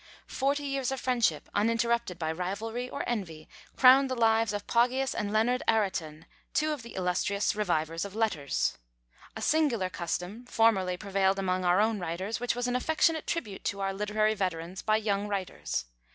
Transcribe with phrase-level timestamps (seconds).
[0.25, 5.31] Forty years of friendship, uninterrupted by rivalry or envy, crowned the lives of Poggius and
[5.31, 8.79] Leonard Aretin, two of the illustrious revivers of letters.
[9.35, 13.79] A singular custom formerly prevailed among our own writers, which was an affectionate tribute to
[13.79, 15.85] our literary veterans by young writers.